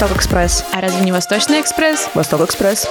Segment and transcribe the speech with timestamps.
[0.00, 0.64] Восток Экспресс.
[0.72, 2.08] А разве не Восточный экспресс?
[2.14, 2.88] Восток Экспресс.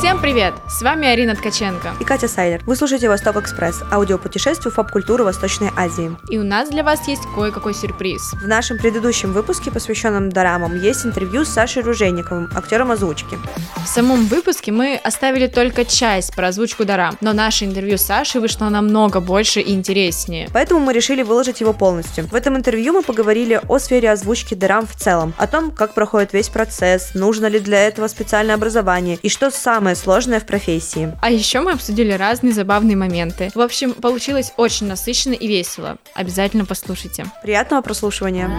[0.00, 0.54] Всем привет!
[0.66, 1.92] С вами Арина Ткаченко.
[2.00, 2.62] И Катя Сайдер.
[2.64, 6.16] Вы слушаете Восток Экспресс, аудиопутешествие в поп-культуру Восточной Азии.
[6.30, 8.32] И у нас для вас есть кое-какой сюрприз.
[8.42, 13.36] В нашем предыдущем выпуске, посвященном дорамам, есть интервью с Сашей Ружейниковым, актером озвучки.
[13.84, 18.40] В самом выпуске мы оставили только часть про озвучку дорам, но наше интервью с Сашей
[18.40, 20.48] вышло намного больше и интереснее.
[20.54, 22.26] Поэтому мы решили выложить его полностью.
[22.26, 26.32] В этом интервью мы поговорили о сфере озвучки дорам в целом, о том, как проходит
[26.32, 31.16] весь процесс, нужно ли для этого специальное образование и что самое сложное в профессии.
[31.20, 33.50] А еще мы обсудили разные забавные моменты.
[33.54, 35.98] В общем, получилось очень насыщенно и весело.
[36.14, 37.26] Обязательно послушайте.
[37.42, 38.50] Приятного прослушивания.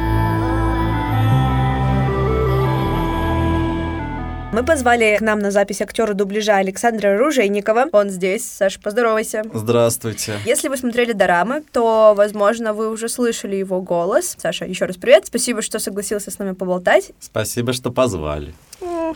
[4.53, 7.85] Мы позвали к нам на запись актера дубляжа Александра Ружейникова.
[7.93, 8.45] Он здесь.
[8.45, 9.43] Саша, поздоровайся.
[9.53, 10.33] Здравствуйте.
[10.45, 14.35] Если вы смотрели дорамы, то, возможно, вы уже слышали его голос.
[14.37, 15.27] Саша, еще раз привет.
[15.27, 17.11] Спасибо, что согласился с нами поболтать.
[17.21, 18.53] Спасибо, что позвали.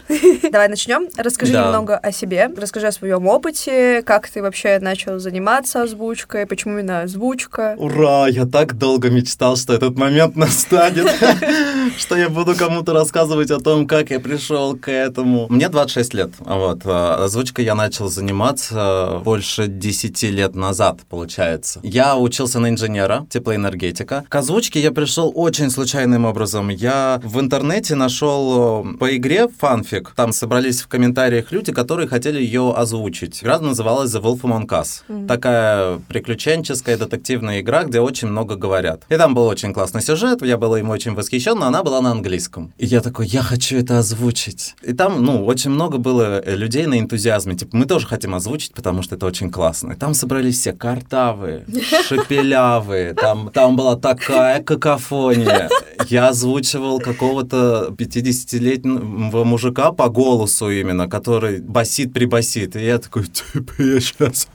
[0.51, 1.07] Давай начнем.
[1.17, 1.65] Расскажи Да.
[1.65, 7.01] немного о себе, расскажи о своем опыте, как ты вообще начал заниматься озвучкой, почему именно
[7.01, 7.75] озвучка.
[7.77, 8.27] Ура!
[8.27, 11.07] Я так долго мечтал, что этот момент настанет,
[11.97, 15.47] что я буду кому-то рассказывать о том, как я пришел к этому.
[15.49, 16.31] Мне 26 лет.
[16.39, 16.81] Вот.
[16.85, 21.79] а, Озвучкой я начал заниматься больше 10 лет назад, получается.
[21.83, 24.25] Я учился на инженера, теплоэнергетика.
[24.29, 26.69] К озвучке я пришел очень случайным образом.
[26.69, 29.47] Я в интернете нашел э, по игре
[29.85, 30.13] фанфик.
[30.15, 33.43] Там собрались в комментариях люди, которые хотели ее озвучить.
[33.43, 35.27] Игра называлась The Wolf Among Us.
[35.27, 39.03] Такая приключенческая детективная игра, где очень много говорят.
[39.09, 42.11] И там был очень классный сюжет, я был им очень восхищен, но она была на
[42.11, 42.73] английском.
[42.77, 44.75] И я такой, я хочу это озвучить.
[44.81, 47.55] И там, ну, очень много было э, людей на энтузиазме.
[47.55, 49.93] Типа, мы тоже хотим озвучить, потому что это очень классно.
[49.93, 51.65] И там собрались все картавые,
[52.07, 53.13] шепелявые.
[53.13, 55.69] Там, там была такая какофония.
[56.07, 62.75] Я озвучивал какого-то 50-летнего мужика по голосу именно, который басит-прибасит.
[62.75, 64.47] И я такой, типа, я сейчас...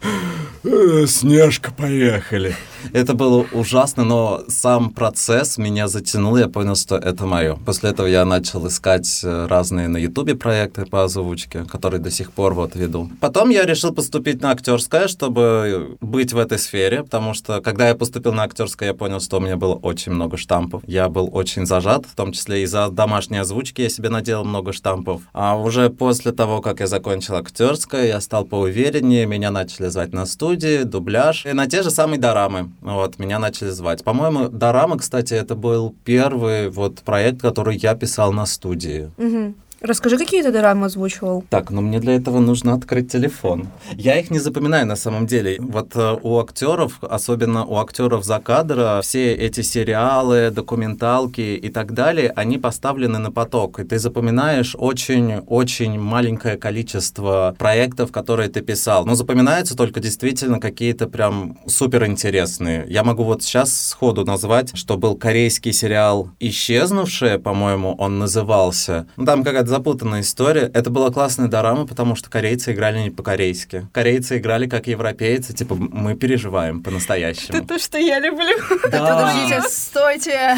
[1.07, 2.57] Снежка, поехали.
[2.93, 7.57] Это было ужасно, но сам процесс меня затянул, я понял, что это мое.
[7.67, 12.33] После этого я начал искать э, разные на Ютубе проекты по озвучке, которые до сих
[12.33, 13.11] пор вот веду.
[13.21, 17.95] Потом я решил поступить на актерское, чтобы быть в этой сфере, потому что когда я
[17.95, 20.83] поступил на актерское, я понял, что у меня было очень много штампов.
[20.87, 25.23] Я был очень зажат, в том числе из-за домашней озвучки я себе наделал много штампов.
[25.33, 30.27] А уже после того, как я закончил актерское, я стал поувереннее, меня начали звать на
[30.27, 32.70] студии, дубляж, и на те же самые дорамы.
[32.81, 34.05] Вот, меня начали звать.
[34.05, 39.11] По-моему, дорамы, кстати, это был первый вот проект, который я писал на студии.
[39.17, 39.55] Мгм.
[39.83, 41.43] Расскажи, какие ты дорамы озвучивал?
[41.49, 43.69] Так, но мне для этого нужно открыть телефон.
[43.93, 45.57] Я их не запоминаю на самом деле.
[45.59, 51.95] Вот э, у актеров, особенно у актеров за кадра, все эти сериалы, документалки и так
[51.95, 53.81] далее, они поставлены на поток.
[53.81, 59.07] И ты запоминаешь очень-очень маленькое количество проектов, которые ты писал.
[59.07, 62.85] Но запоминаются только действительно какие-то прям супер интересные.
[62.87, 69.07] Я могу вот сейчас сходу назвать, что был корейский сериал «Исчезнувшие», по-моему, он назывался.
[69.17, 70.71] Ну, там какая-то запутанная история.
[70.75, 73.87] Это была классная дорама, потому что корейцы играли не по-корейски.
[73.93, 77.65] Корейцы играли как европейцы, типа мы переживаем по-настоящему.
[77.65, 78.57] то, что я люблю.
[78.91, 80.57] Да, Подождите, стойте.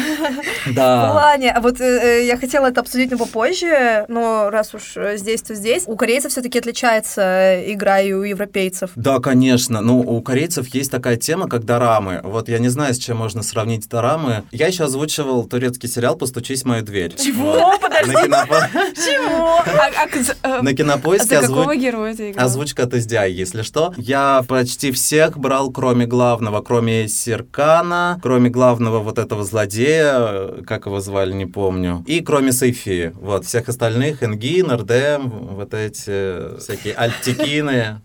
[0.65, 1.11] В да.
[1.11, 1.83] плане, а вот э,
[2.21, 5.83] э, я хотела это обсудить, но попозже, но раз уж э, здесь, то здесь.
[5.87, 8.91] У корейцев все-таки отличается игра и у европейцев.
[8.95, 9.81] Да, конечно.
[9.81, 12.19] Ну, у корейцев есть такая тема, как дорамы.
[12.23, 14.43] Вот я не знаю, с чем можно сравнить дорамы.
[14.51, 17.13] Я еще озвучивал турецкий сериал «Постучись в мою дверь».
[17.15, 17.53] Чего?
[17.53, 17.81] Вот.
[17.83, 18.67] Кинопо-
[19.05, 19.57] Чего?
[19.57, 21.39] А, а э, на а кинопоиске
[21.77, 22.45] героя ты играл?
[22.45, 23.93] Озвучка от SDI, если что.
[23.97, 30.99] Я почти всех брал, кроме главного, кроме Серкана, кроме главного вот этого злодея, как его
[30.99, 33.13] звали, не помню, и кроме Сейфи.
[33.15, 38.01] Вот, всех остальных, Энгин, РДМ, вот эти всякие альптикины.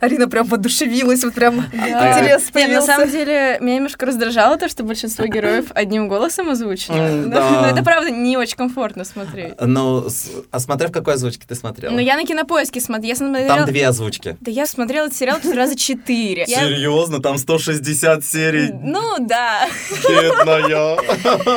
[0.00, 2.20] Арина прям воодушевилась, вот прям Да.
[2.20, 6.96] интерес Нет, на самом деле, меня немножко раздражало то, что большинство героев одним голосом озвучено.
[6.96, 7.70] М, Ну, да.
[7.70, 9.54] это правда не очень комфортно смотреть.
[9.60, 10.06] Ну,
[10.50, 11.92] а смотря в какой озвучке ты смотрела?
[11.92, 13.16] Но я на кинопоиске смотрела.
[13.16, 13.48] Смотрела...
[13.48, 14.36] Там две озвучки.
[14.40, 16.44] Да я смотрела этот сериал раза четыре.
[16.46, 17.20] Я- Серьезно?
[17.20, 18.70] Там 160 серий?
[18.72, 19.68] Ну да.
[20.08, 20.96] Бедная.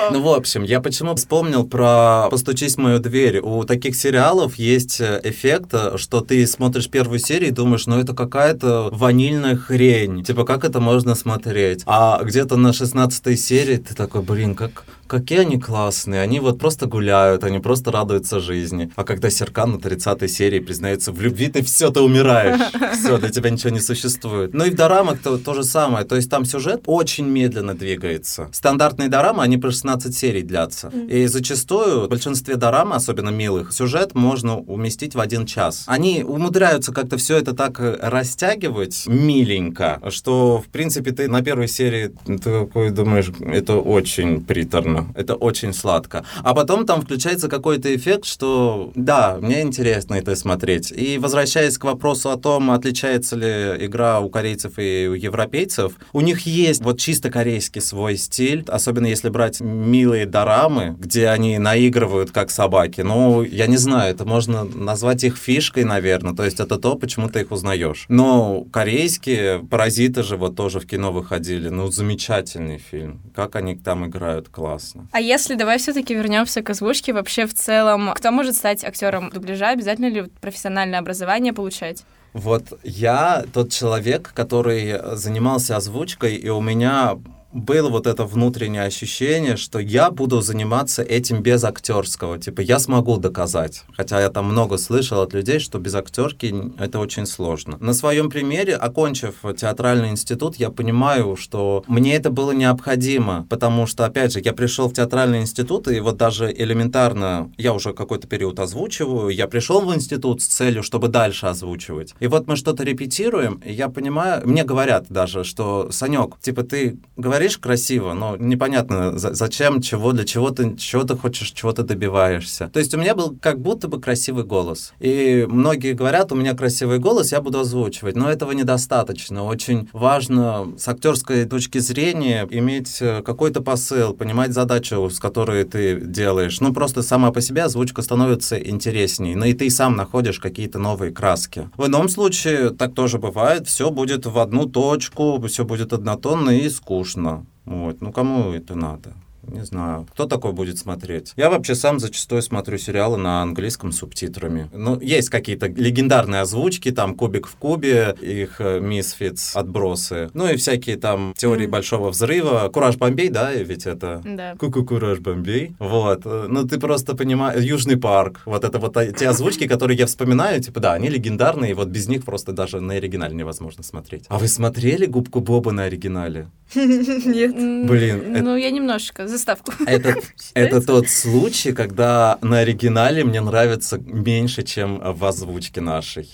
[0.12, 3.40] Ну, в общем, я почему вспомнил про «Постучись в мою дверь».
[3.40, 8.00] У таких сериалов есть э, эффект, э, что ты смотришь первую серию и думаешь, ну,
[8.00, 10.24] это какая-то ванильная хрень.
[10.24, 11.84] Типа, как это можно смотреть?
[11.86, 16.86] А где-то на 16 серии ты такой, блин, как, какие они классные, они вот просто
[16.86, 18.92] гуляют, они просто радуются жизни.
[18.96, 22.60] А когда Серкан на 30-й серии признается в любви, ты все, ты умираешь.
[22.94, 24.54] Все, для тебя ничего не существует.
[24.54, 26.06] Ну и в дорамах то, то же самое.
[26.06, 28.50] То есть там сюжет очень медленно двигается.
[28.52, 30.92] Стандартные дорамы, они по 16 серий длятся.
[31.10, 35.84] И зачастую в большинстве дорам, особенно милых, сюжет можно уместить в один час.
[35.88, 41.68] Они умудряются как-то все это так э, растягивать миленько, что, в принципе, ты на первой
[41.68, 42.12] серии
[42.44, 46.26] такой думаешь, это очень приторно, это очень сладко.
[46.44, 50.92] А потом там включается какой-то эффект, что да, мне интересно это смотреть.
[50.92, 56.22] И возвращаясь к вопросу о том, отличается ли игра у корейцев и у европейцев, у
[56.22, 62.32] них есть вот чисто корейский свой стиль, особенно если брать милые дорамы, где они наигрывают
[62.32, 63.02] как собаки.
[63.02, 66.34] Ну, я не знаю, это можно назвать их фишкой, наверное.
[66.34, 68.06] То есть это то, почему ты их узнаешь.
[68.10, 71.70] Но корейские паразиты же вот тоже в кино выходили.
[71.70, 73.22] Ну, замечательный фильм.
[73.36, 74.50] Как они там играют,
[74.94, 75.10] классно.
[75.12, 79.70] А если давай все-таки вернемся к озвучке, вообще в целом, кто может стать актером дубляжа?
[79.70, 82.04] Обязательно ли профессиональное образование получать?
[82.34, 87.18] Вот я тот человек, который занимался озвучкой, и у меня
[87.52, 92.38] было вот это внутреннее ощущение, что я буду заниматься этим без актерского.
[92.38, 93.84] Типа, я смогу доказать.
[93.96, 97.78] Хотя я там много слышал от людей, что без актерки это очень сложно.
[97.80, 104.06] На своем примере, окончив театральный институт, я понимаю, что мне это было необходимо, потому что,
[104.06, 108.60] опять же, я пришел в театральный институт, и вот даже элементарно, я уже какой-то период
[108.60, 112.14] озвучиваю, я пришел в институт с целью, чтобы дальше озвучивать.
[112.20, 116.98] И вот мы что-то репетируем, и я понимаю, мне говорят даже, что, Санек, типа, ты
[117.18, 121.84] говоришь говоришь красиво, но непонятно, зачем, чего, для чего ты, чего ты хочешь, чего ты
[121.84, 122.70] добиваешься.
[122.74, 124.92] То есть у меня был как будто бы красивый голос.
[125.00, 128.18] И многие говорят, у меня красивый голос, я буду озвучивать.
[128.18, 129.46] Но этого недостаточно.
[129.46, 135.96] Очень важно с актерской точки зрения иметь э, какой-то посыл, понимать задачу, с которой ты
[136.02, 136.60] делаешь.
[136.60, 139.36] Ну, просто сама по себе озвучка становится интересней.
[139.36, 141.70] Ну, и ты сам находишь какие-то новые краски.
[141.78, 143.66] В ином случае так тоже бывает.
[143.66, 147.29] Все будет в одну точку, все будет однотонно и скучно.
[147.70, 148.02] Вот.
[148.02, 149.14] Ну, кому это надо?
[149.52, 150.08] Не знаю.
[150.14, 151.34] Кто такой будет смотреть?
[151.36, 154.70] Я вообще сам зачастую смотрю сериалы на английском субтитрами.
[154.74, 160.30] Ну, есть какие-то легендарные озвучки, там «Кубик в кубе», их «Мисфитс», «Отбросы».
[160.34, 161.72] Ну и всякие там «Теории mm.
[161.72, 162.70] большого взрыва».
[162.72, 164.22] «Кураж Бомбей», да, ведь это?
[164.26, 164.56] Да.
[164.58, 165.76] Ку-ку «Кураж Бомбей».
[165.80, 166.26] Вот.
[166.26, 167.64] Ну, ты просто понимаешь...
[167.64, 168.42] «Южный парк».
[168.46, 172.08] Вот это вот те озвучки, которые я вспоминаю, типа, да, они легендарные, и вот без
[172.08, 174.26] них просто даже на оригинале невозможно смотреть.
[174.28, 176.48] А вы смотрели «Губку Боба» на оригинале?
[176.76, 177.88] Нет.
[177.88, 178.38] Блин.
[178.44, 179.72] Ну, я немножко заставку.
[179.86, 180.16] Это,
[180.54, 186.30] это тот случай, когда на оригинале мне нравится меньше, чем в озвучке нашей.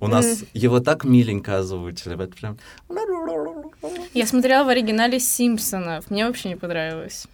[0.00, 2.14] У нас его так миленько озвучили.
[2.14, 2.58] Это прям...
[4.12, 6.10] Я смотрела в оригинале Симпсонов.
[6.10, 7.26] Мне вообще не понравилось.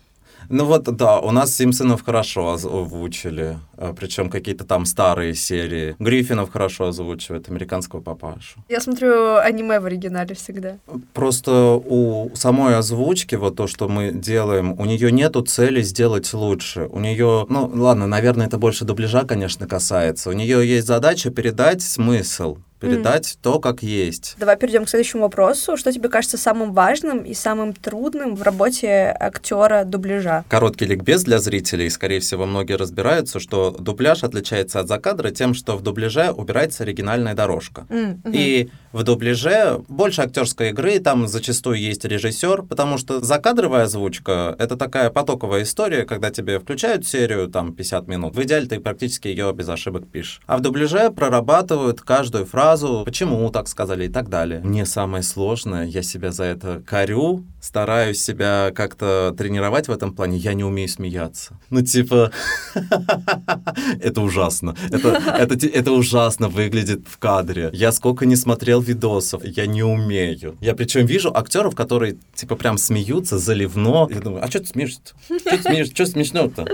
[0.51, 5.95] Ну вот, да, у нас Симпсонов хорошо озвучили, а, причем какие-то там старые серии.
[6.01, 8.59] Гриффинов хорошо озвучивает, американского папашу.
[8.69, 10.79] Я смотрю аниме в оригинале всегда.
[11.15, 16.89] Просто у самой озвучки, вот то, что мы делаем, у нее нету цели сделать лучше.
[16.91, 20.31] У нее, ну ладно, наверное, это больше дубляжа, конечно, касается.
[20.31, 23.39] У нее есть задача передать смысл передать mm.
[23.43, 24.37] то, как есть.
[24.39, 25.77] Давай перейдем к следующему вопросу.
[25.77, 30.45] Что тебе кажется самым важным и самым трудным в работе актера дубляжа?
[30.49, 31.91] Короткий ликбез для зрителей.
[31.91, 37.35] Скорее всего, многие разбираются, что дубляж отличается от закадра тем, что в дубляже убирается оригинальная
[37.35, 37.87] дорожка.
[37.89, 38.33] Mm -hmm.
[38.33, 44.77] И в дубляже больше актерской игры, там зачастую есть режиссер, потому что закадровая озвучка— это
[44.77, 48.35] такая потоковая история, когда тебе включают серию, там, 50 минут.
[48.35, 50.41] В идеале ты практически ее без ошибок пишешь.
[50.47, 52.70] А в дубляже прорабатывают каждую фразу,
[53.05, 54.61] почему так сказали и так далее.
[54.61, 60.39] Мне самое сложное, я себя за это корю, стараюсь себя как-то тренировать в этом плане,
[60.39, 61.59] я не умею смеяться.
[61.71, 62.31] Ну, типа,
[64.01, 64.77] это ужасно.
[64.91, 67.71] Это, это, это ужасно выглядит в кадре.
[67.73, 70.57] Я сколько не смотрел видосов, я не умею.
[70.61, 74.09] Я причем вижу актеров, которые типа прям смеются заливно.
[74.11, 75.01] Я думаю, а что ты смеешься?
[75.25, 75.95] Что ты смеешься?
[75.95, 76.67] Что смешно-то?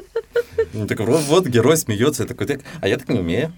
[0.72, 3.52] Ну, так вот, вот герой смеется, я такой, так, а я так не умею.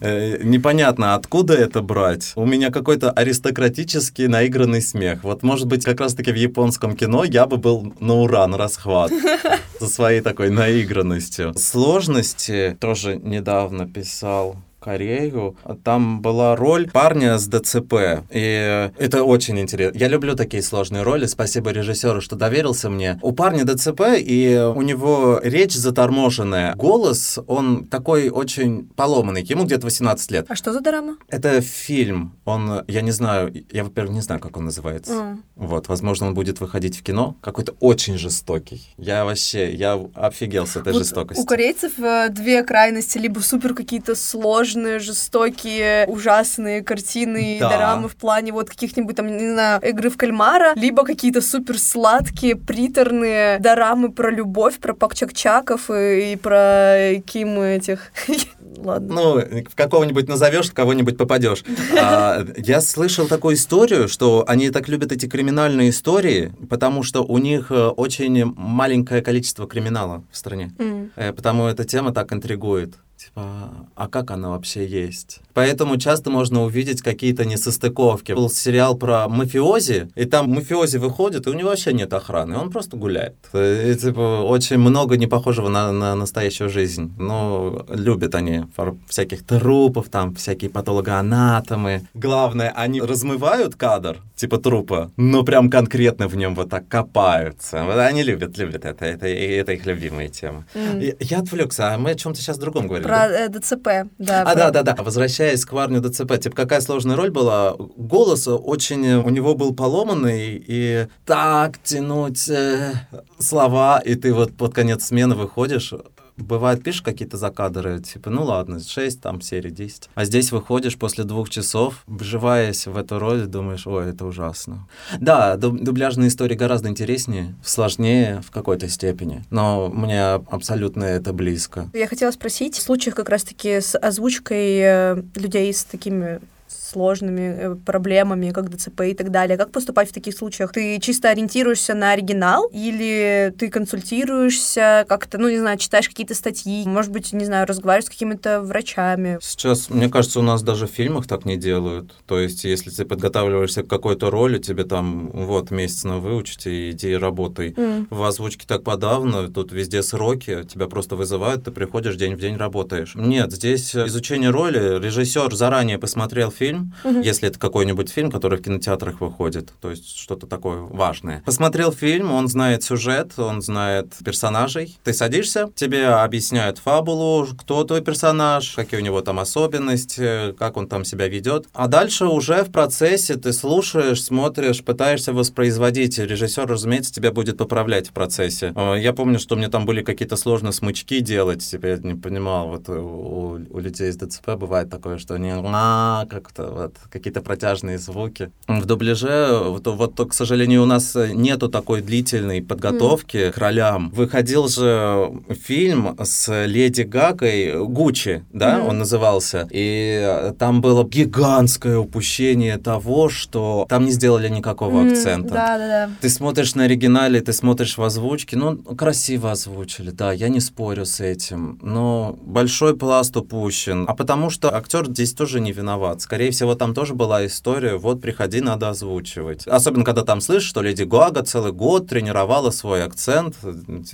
[0.00, 2.32] Э, непонятно, откуда это брать.
[2.36, 5.24] У меня какой-то аристократический наигранный смех.
[5.24, 9.12] Вот, может быть, как раз-таки в японском кино я бы был на ура, на расхват.
[9.80, 11.54] За своей такой наигранностью.
[11.54, 14.56] Сложности тоже недавно писал
[14.88, 15.54] Корею.
[15.84, 18.24] Там была роль парня с ДЦП.
[18.30, 19.98] И это очень интересно.
[19.98, 21.26] Я люблю такие сложные роли.
[21.26, 23.18] Спасибо режиссеру, что доверился мне.
[23.20, 26.74] У парня ДЦП, и у него речь заторможенная.
[26.74, 29.42] Голос, он такой очень поломанный.
[29.42, 30.46] Ему где-то 18 лет.
[30.48, 31.18] А что за драма?
[31.28, 32.32] Это фильм.
[32.46, 35.12] Он, я не знаю, я, во-первых, не знаю, как он называется.
[35.12, 35.36] Mm.
[35.56, 37.36] Вот, возможно, он будет выходить в кино.
[37.42, 38.94] Какой-то очень жестокий.
[38.96, 41.44] Я вообще, я офигел с этой Вот жестокостью.
[41.44, 47.70] У корейцев э, две крайности, либо супер какие-то сложные, жестокие, ужасные картины и Да.
[47.70, 52.56] дорамы в плане вот каких-нибудь там, не знаю, игры в кальмара, либо какие-то супер сладкие,
[52.56, 58.12] приторные дорамы про любовь, про пакчак-чаков и, и про Ким этих...
[58.78, 59.14] Ладно.
[59.14, 61.64] Ну, в какого-нибудь назовешь, в кого-нибудь попадешь.
[62.00, 67.38] А, я слышал такую историю, что они так любят эти криминальные истории, потому что у
[67.38, 70.70] них э, очень маленькое количество криминала в стране.
[71.16, 72.94] Э, Потому эта тема так интригует.
[73.18, 75.40] Типа, а как она вообще есть?
[75.58, 78.30] Поэтому часто можно увидеть какие-то несостыковки.
[78.30, 82.70] Был сериал про мафиози, и там мафиози выходит, и у него вообще нет охраны, он
[82.70, 83.34] просто гуляет.
[83.52, 87.12] И, типа, очень много не похожего на, на настоящую жизнь.
[87.18, 88.66] Но любят они
[89.08, 92.06] всяких трупов, там, всякие патологоанатомы.
[92.14, 97.82] Главное, они размывают кадр, типа трупа, но прям конкретно в нем вот так копаются.
[97.82, 99.04] Вот они любят, любят это.
[99.04, 100.66] Это, это их любимая тема.
[100.74, 101.00] М.
[101.00, 103.08] Я, я отвлекся, а мы о чем-то сейчас другом говорили.
[103.08, 103.46] Про да?
[103.46, 103.88] э, ДЦП,
[104.18, 104.42] да.
[104.42, 105.02] А, про- да, да, да.
[105.02, 107.74] Возвращаясь к парню ДЦП, типа, какая сложная роль была?
[107.78, 112.92] Голос очень у него был поломанный, и так тянуть э,
[113.38, 115.92] слова, и ты вот под конец смены выходишь,
[116.38, 120.10] Бывает, пишешь какие-то закадры, типа, ну ладно, 6, там, серии 10.
[120.14, 124.86] А здесь выходишь после двух часов, вживаясь в эту роль, думаешь, ой, это ужасно.
[125.18, 131.90] Да, дуб- дубляжные истории гораздо интереснее, сложнее в какой-то степени, но мне абсолютно это близко.
[131.92, 136.40] Я хотела спросить, в случаях как раз-таки с озвучкой э, людей с такими
[136.88, 139.56] сложными э, проблемами, как ДЦП и так далее.
[139.56, 140.72] Как поступать в таких случаях?
[140.72, 146.86] Ты чисто ориентируешься на оригинал или ты консультируешься как-то, ну, не знаю, читаешь какие-то статьи,
[146.86, 149.38] может быть, не знаю, разговариваешь с какими-то врачами?
[149.42, 152.14] Сейчас, мне кажется, у нас даже в фильмах так не делают.
[152.26, 156.90] То есть, если ты подготавливаешься к какой-то роли, тебе там, вот, месяц на выучить, и
[156.90, 157.74] иди работай.
[157.76, 158.06] М.
[158.10, 162.56] В озвучке так подавно, тут везде сроки, тебя просто вызывают, ты приходишь, день в день
[162.56, 163.14] работаешь.
[163.14, 167.20] Нет, здесь изучение роли, режиссер заранее посмотрел фильм, Мгм.
[167.22, 171.42] если это какой-нибудь фильм, который в кинотеатрах выходит, то есть что-то такое важное.
[171.44, 174.98] Посмотрел фильм, он знает сюжет, он знает персонажей.
[175.04, 180.88] Ты садишься, тебе объясняют фабулу, кто твой персонаж, какие у него там особенности, как он
[180.88, 181.66] там себя ведет.
[181.72, 186.18] А дальше уже в процессе ты слушаешь, смотришь, пытаешься воспроизводить.
[186.18, 188.72] Режиссер, разумеется, тебя будет поправлять в процессе.
[188.74, 192.68] Э, Я помню, что меня там были какие-то сложные смычки делать, типа я не понимал,
[192.68, 197.98] вот у, у людей с ДЦП бывает такое, что они «а», как-то вот какие-то протяжные
[197.98, 198.50] звуки.
[198.66, 204.10] В дубляже, вот, вот, то, к сожалению, у нас нету такой длительной подготовки к ролям.
[204.10, 205.30] Выходил же
[205.64, 208.88] фильм с Леди Гагой «Гуччи», да, Мгм.
[208.88, 215.54] он назывался, и там было гигантское упущение того, что там не сделали никакого М, акцента.
[215.54, 216.10] Да, да, да.
[216.20, 221.04] Ты смотришь на оригинале, ты смотришь в озвучке, ну, красиво озвучили, да, я не спорю
[221.06, 224.04] с этим, но большой пласт упущен.
[224.08, 226.20] А потому что актер здесь тоже не виноват.
[226.20, 229.66] Скорее всего, там тоже была история, вот, приходи, надо озвучивать.
[229.66, 233.56] Особенно, когда там слышишь, что Леди Гага целый год тренировала свой акцент,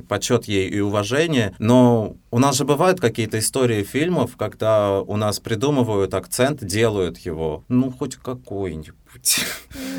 [0.09, 5.41] почет ей и уважение, но у нас же бывают какие-то истории фильмов, когда у нас
[5.41, 8.95] придумывают акцент, делают его, ну, хоть какой-нибудь.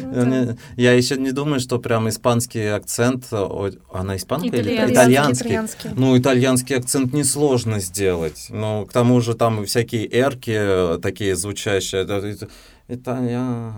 [0.03, 3.25] Не- Я еще не думаю, что прям испанский акцент...
[3.31, 4.93] Она испанка или Итальянский.
[4.93, 5.45] итальянский?
[5.47, 5.89] Итальянский.
[5.95, 8.47] Ну, итальянский акцент несложно сделать.
[8.49, 12.03] Ну, к тому же там всякие эрки такие звучащие.
[12.87, 13.73] Италия...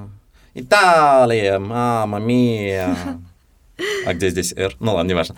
[0.54, 2.96] Италия, мама мия.
[4.06, 4.76] А где здесь «Р»?
[4.80, 5.36] Ну ладно, неважно.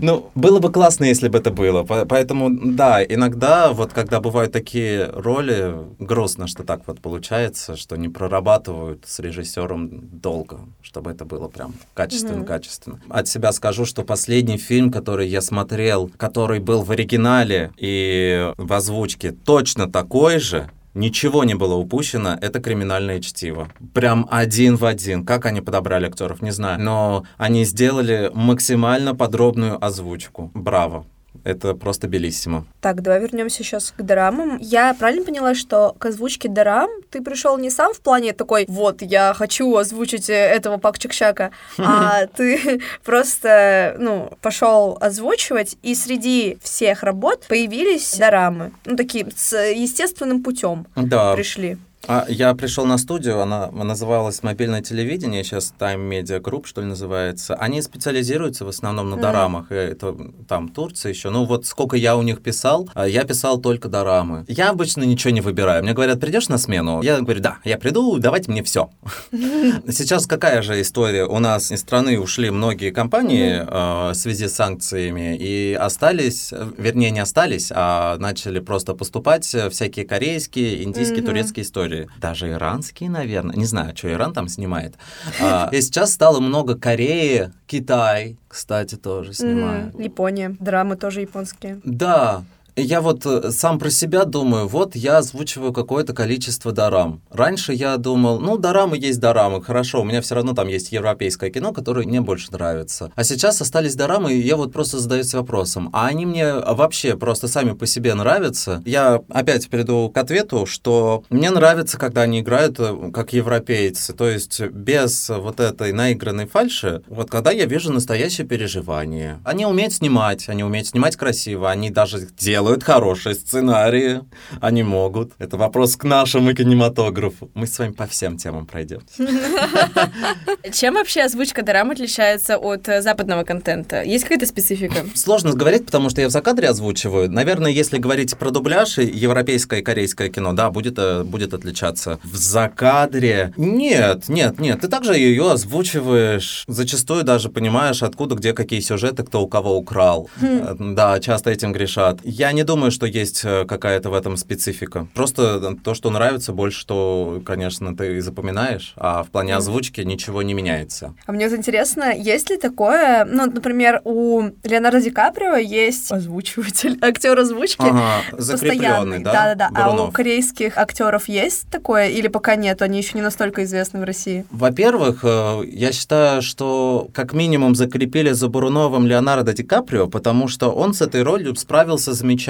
[0.00, 1.82] Ну, было бы классно, если бы это было.
[1.84, 7.96] По- Поэтому, да, иногда, вот когда бывают такие роли, грустно, что так вот получается, что
[7.96, 9.88] не прорабатывают с режиссером
[10.20, 13.00] долго, чтобы это было прям качественно-качественно.
[13.08, 18.72] От себя скажу, что последний фильм, который я смотрел, который был в оригинале и в
[18.72, 23.68] озвучке точно такой же, Ничего не было упущено, это криминальное чтиво.
[23.92, 25.26] Прям один в один.
[25.26, 26.80] Как они подобрали актеров, не знаю.
[26.80, 30.52] Но они сделали максимально подробную озвучку.
[30.54, 31.04] Браво.
[31.44, 32.66] Это просто белиссимо.
[32.80, 34.58] Так, давай вернемся сейчас к драмам.
[34.60, 39.02] Я правильно поняла, что к озвучке драм ты пришел не сам в плане такой, вот,
[39.02, 46.58] я хочу озвучить э, этого Пак Чакчака, а ты просто, ну, пошел озвучивать, и среди
[46.62, 48.72] всех работ появились дорамы.
[48.84, 51.34] Ну, такие, с естественным путем Да.
[51.34, 51.78] пришли.
[52.06, 56.86] А я пришел на студию, она называлась «Мобильное телевидение», сейчас Time Media Group, что ли,
[56.86, 57.54] называется.
[57.54, 59.22] Они специализируются в основном на Мгм.
[59.22, 60.14] дорамах, и это
[60.46, 61.30] там Турция еще.
[61.30, 64.44] Ну вот сколько я у них писал, а, я писал только дорамы.
[64.48, 65.82] Я обычно ничего не выбираю.
[65.82, 67.00] Мне говорят, придешь на смену?
[67.02, 68.90] Я говорю, да, я приду, давайте мне все.
[69.32, 71.24] Сейчас какая же история?
[71.24, 77.10] У нас из страны ушли многие компании э, в связи с санкциями и остались, вернее,
[77.10, 81.93] не остались, а начали просто поступать э, всякие корейские, индийские, турецкие истории.
[82.20, 83.56] Даже иранские, наверное.
[83.56, 84.94] Не знаю, что Иран там снимает.
[85.40, 89.98] А, И сейчас стало много Кореи, Китай, кстати, тоже снимают.
[89.98, 90.56] Япония.
[90.60, 91.80] Драмы тоже японские.
[91.84, 92.44] Да,
[92.76, 97.22] я вот э, сам про себя думаю, вот я озвучиваю какое-то количество дорам.
[97.30, 101.50] Раньше я думал, ну, дорамы есть дорамы, хорошо, у меня все равно там есть европейское
[101.50, 103.12] кино, которое мне больше нравится.
[103.14, 107.48] А сейчас остались дорамы, и я вот просто задаюсь вопросом, а они мне вообще просто
[107.48, 108.82] сами по себе нравятся?
[108.84, 114.28] Я опять приду к ответу, что мне нравится, когда они играют э, как европейцы, то
[114.28, 119.40] есть без вот этой наигранной фальши, вот когда я вижу настоящее переживание.
[119.44, 124.20] Они умеют снимать, они умеют снимать красиво, они даже делают хорошие сценарии,
[124.60, 125.32] они могут.
[125.38, 127.50] Это вопрос к нашему кинематографу.
[127.54, 129.00] Мы с вами по всем темам пройдем.
[130.72, 134.02] Чем вообще озвучка дорам отличается от э, западного контента?
[134.02, 135.04] Есть какая-то специфика?
[135.14, 137.30] Сложно говорить, потому что я в закадре озвучиваю.
[137.30, 142.18] Наверное, если говорить про дубляж европейское и корейское кино, да, будет, э, будет отличаться.
[142.24, 143.52] В закадре...
[143.56, 144.80] Нет, нет, нет.
[144.80, 146.64] Ты также ее озвучиваешь.
[146.66, 150.28] Зачастую даже понимаешь, откуда, где какие сюжеты, кто у кого украл.
[150.40, 152.20] Э, Да, часто этим грешат.
[152.24, 155.06] Я не думаю, что есть э, какая-то в этом специфика.
[155.14, 160.54] Просто то, что нравится, больше, что, конечно, ты запоминаешь, а в плане озвучки ничего не
[160.54, 161.14] меняется.
[161.26, 166.98] А мне вот интересно, есть ли такое, ну, например, у Леонардо Ди Каприо есть озвучиватель,
[167.02, 169.32] актер озвучки, Ага, закрепленный, да?
[169.32, 169.70] Да-да-да.
[169.74, 172.82] А у корейских актеров есть такое или пока нет?
[172.82, 174.44] Они еще не настолько известны в России.
[174.50, 180.70] Во-первых, э, я считаю, что как минимум закрепили за Буруновым Леонардо Ди Каприо, потому что
[180.70, 182.43] он с этой ролью справился замечательно.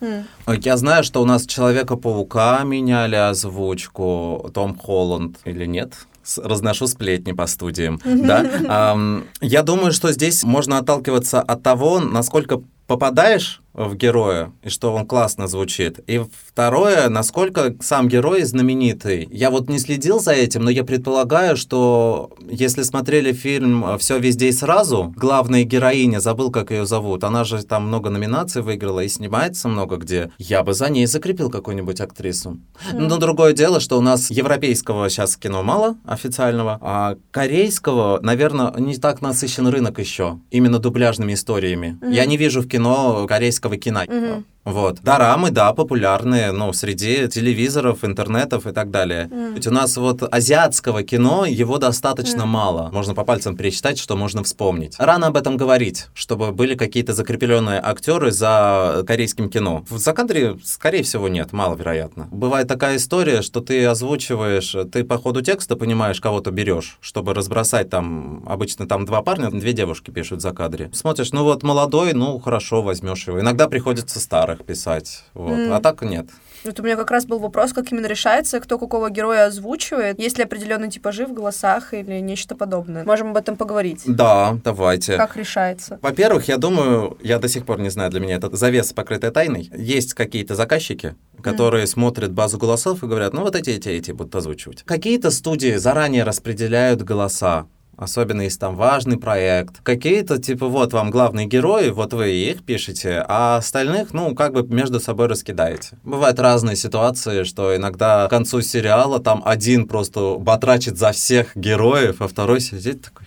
[0.00, 0.24] М.
[0.46, 5.94] Э, Я знаю, что у нас Человека-паука меняли озвучку, Том Холланд или нет?
[6.36, 8.96] Разношу сплетни по студиям, да?
[9.40, 15.06] Я думаю, что здесь можно отталкиваться от того, насколько попадаешь в героя, и что он
[15.06, 16.00] классно звучит.
[16.06, 19.26] И второе, насколько сам герой знаменитый.
[19.30, 24.48] Я вот не следил за этим, но я предполагаю, что если смотрели фильм «Все везде
[24.48, 29.08] и сразу», главная героиня, забыл, как ее зовут, она же там много номинаций выиграла и
[29.08, 32.58] снимается много где, я бы за ней закрепил какую-нибудь актрису.
[32.92, 38.96] Но другое дело, что у нас европейского сейчас кино мало официального, а корейского, наверное, не
[38.96, 41.98] так насыщен рынок еще, именно дубляжными историями.
[42.02, 44.02] Я не вижу в кино корейского кино.
[44.08, 44.44] Мгм.
[44.64, 45.00] Вот.
[45.02, 49.28] Дорамы, да, популярные, ну, среди телевизоров, интернетов и так далее.
[49.54, 52.90] Ведь у нас вот азиатского кино, его достаточно мало.
[52.92, 54.94] Можно по пальцам пересчитать, что можно вспомнить.
[54.98, 59.84] Рано об этом говорить, чтобы были какие-то закрепленные актеры за корейским кино.
[59.88, 62.28] В закадре, скорее всего, нет, маловероятно.
[62.30, 67.34] Бывает такая история, что ты озвучиваешь, ты по ходу текста понимаешь, кого ты берешь, чтобы
[67.34, 70.90] разбросать там, обычно там два парня, две девушки пишут в закадре.
[70.92, 73.40] Смотришь, ну вот молодой, ну хорошо, возьмешь его.
[73.40, 74.20] Иногда приходится
[74.52, 75.56] старых писать, вот.
[75.56, 75.72] Мгм.
[75.72, 76.26] а так нет.
[76.64, 80.38] Вот у меня как раз был вопрос, как именно решается, кто какого героя озвучивает, есть
[80.38, 83.04] ли определенные типажи в голосах или нечто подобное.
[83.04, 84.02] Можем об этом поговорить.
[84.06, 85.16] Да, давайте.
[85.16, 85.98] Как решается?
[86.02, 89.70] Во-первых, я думаю, я до сих пор не знаю, для меня это завеса, покрытая тайной.
[89.76, 94.36] Есть какие-то заказчики, которые смотрят базу голосов и говорят, ну вот эти, эти, эти будут
[94.36, 94.84] озвучивать.
[94.84, 97.66] Какие-то студии заранее распределяют голоса.
[98.02, 99.80] Особенно если там важный проект.
[99.82, 104.62] Какие-то, типа, вот вам главные герои, вот вы их пишете, а остальных, ну, как бы
[104.62, 105.96] между собой раскидаете.
[106.02, 112.20] Бывают разные ситуации, что иногда к концу сериала там один просто батрачит за всех героев,
[112.20, 113.26] а второй сидит такой,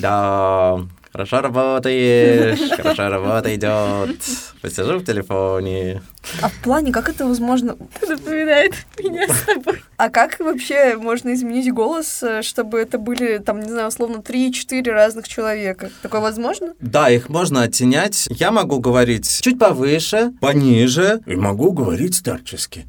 [0.00, 0.80] да,
[1.14, 4.16] хорошо работаешь, хорошо работа идет.
[4.60, 6.02] Посижу в телефоне.
[6.42, 7.76] А в плане, как это возможно?
[8.00, 9.80] Это напоминает меня с тобой.
[9.96, 15.28] А как вообще можно изменить голос, чтобы это были, там, не знаю, условно, 3-4 разных
[15.28, 15.90] человека?
[16.02, 16.74] Такое возможно?
[16.80, 18.26] Да, их можно оттенять.
[18.30, 21.20] Я могу говорить чуть повыше, пониже.
[21.26, 22.86] И могу говорить старчески.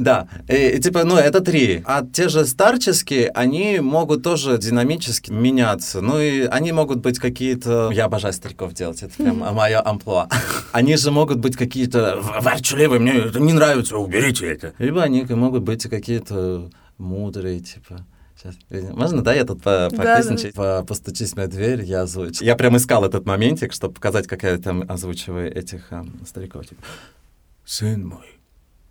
[0.00, 1.82] Да, и, и типа, ну, это три.
[1.84, 6.00] А те же старческие, они могут тоже динамически меняться.
[6.00, 7.90] Ну, и они могут быть какие-то...
[7.92, 10.26] Я обожаю стариков делать, это прям мое амплуа.
[10.72, 14.72] они же могут быть какие-то ворчливые, мне это не нравится, уберите это.
[14.78, 18.06] Либо они могут быть какие-то мудрые, типа...
[18.36, 18.54] Сейчас.
[18.70, 20.54] Можно, да, я тут по, Да, покрысничаю?
[20.54, 22.42] По- Постучись в мою дверь, я озвучу.
[22.42, 26.66] Я прям искал этот моментик, чтобы показать, как я там озвучиваю этих эм, стариков.
[26.66, 26.80] Типа,
[27.66, 28.39] Сын мой,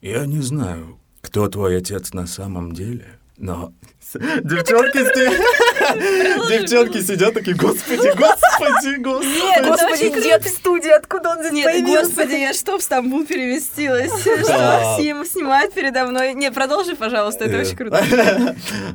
[0.01, 3.73] я не знаю, кто твой отец на самом деле, но
[4.13, 9.67] Девчонки, сидят, девчонки сидят такие, господи, господи, господи.
[9.67, 12.05] Господи, дед в студии, откуда он здесь Нет, появился?
[12.15, 14.11] господи, я что, в Стамбул переместилась?
[14.21, 16.33] Что, Сим снимает передо мной?
[16.33, 18.03] Не, продолжи, пожалуйста, это очень круто.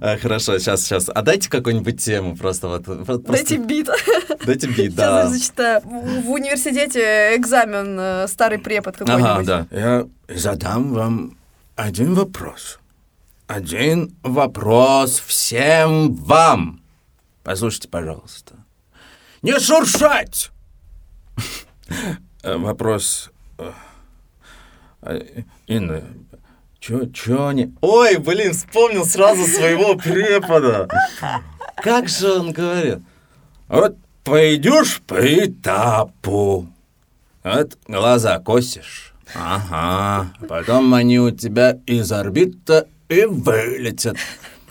[0.00, 1.09] А, Хорошо, сейчас, сейчас.
[1.14, 3.22] А дайте какую-нибудь тему просто вот.
[3.24, 3.88] Дайте бит.
[4.44, 5.20] Дайте бит, Сейчас да.
[5.22, 5.81] я зачитаю.
[5.85, 9.46] В университете экзамен э, старый препод Ага, какой-нибудь.
[9.46, 9.66] да.
[9.70, 11.37] я задам вам
[11.77, 12.79] один вопрос.
[13.46, 16.80] Один вопрос всем вам.
[17.42, 18.54] Послушайте, пожалуйста.
[19.42, 20.50] Не шуршать!
[22.42, 23.30] Э, Вопрос...
[23.59, 23.70] э,
[25.02, 26.02] э, Инна,
[26.78, 27.74] чё, чё они...
[27.83, 30.88] Ой, блин, вспомнил сразу своего препода.
[31.83, 33.00] Как же он говорит?
[33.68, 36.66] Вот пойдешь по этапу.
[37.42, 39.14] Вот глаза косишь.
[39.35, 40.33] Ага.
[40.48, 44.16] Потом они у тебя из орбита и вылетят.